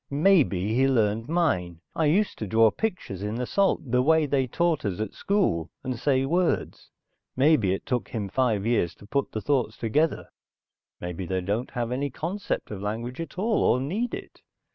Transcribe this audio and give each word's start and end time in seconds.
"Maybe 0.09 0.73
he 0.73 0.87
learned 0.87 1.29
mine. 1.29 1.79
I 1.95 2.05
used 2.05 2.39
to 2.39 2.47
draw 2.47 2.71
pictures 2.71 3.21
in 3.21 3.35
the 3.35 3.45
salt, 3.45 3.81
the 3.91 4.01
way 4.01 4.25
they 4.25 4.47
taught 4.47 4.83
us 4.83 4.99
at 4.99 5.13
school, 5.13 5.69
and 5.83 5.95
say 5.95 6.25
words. 6.25 6.89
Maybe 7.35 7.71
it 7.71 7.85
took 7.85 8.09
him 8.09 8.27
five 8.27 8.65
years 8.65 8.95
to 8.95 9.05
put 9.05 9.31
the 9.31 9.41
thoughts 9.41 9.77
together, 9.77 10.29
maybe 10.99 11.27
they 11.27 11.41
don't 11.41 11.69
have 11.69 11.91
any 11.91 12.09
concept 12.09 12.71
of 12.71 12.81
language 12.81 13.21
at 13.21 13.37
all, 13.37 13.61
or 13.63 13.79
need 13.79 14.15
it. 14.15 14.41